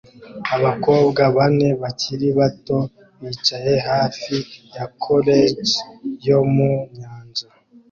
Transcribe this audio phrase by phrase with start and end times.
[0.55, 2.77] Abakobwa bane bakiri bato
[3.21, 4.35] bicaye hafi
[4.75, 5.79] ya koleji
[6.27, 7.47] yo mu nyanja